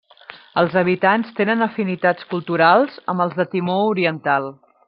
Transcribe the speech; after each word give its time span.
Els 0.61 0.77
habitants 0.81 1.35
tenen 1.41 1.61
afinitats 1.67 2.27
culturals 2.33 2.99
amb 3.15 3.27
els 3.29 3.41
de 3.41 3.49
Timor 3.55 3.89
Oriental. 3.95 4.53